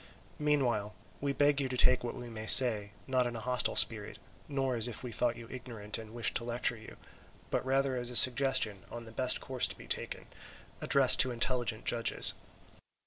Meanwhile 0.39 0.95
we 1.19 1.31
beg 1.31 1.61
you 1.61 1.69
to 1.69 1.77
take 1.77 2.03
what 2.03 2.15
we 2.15 2.27
may 2.27 2.47
say, 2.47 2.93
not 3.05 3.27
in 3.27 3.35
a 3.35 3.39
hostile 3.39 3.75
spirit, 3.75 4.17
nor 4.47 4.75
as 4.75 4.87
if 4.87 5.03
we 5.03 5.11
thought 5.11 5.35
you 5.35 5.47
ignorant 5.51 5.99
and 5.99 6.11
wished 6.15 6.33
to 6.37 6.43
lecture 6.43 6.75
you, 6.75 6.97
but 7.51 7.63
rather 7.63 7.95
as 7.95 8.09
a 8.09 8.15
suggestion 8.15 8.77
on 8.89 9.05
the 9.05 9.11
best 9.11 9.39
course 9.39 9.67
to 9.67 9.77
be 9.77 9.85
taken, 9.85 10.25
addressed 10.81 11.19
to 11.19 11.29
intelligent 11.29 11.85
judges. 11.85 12.33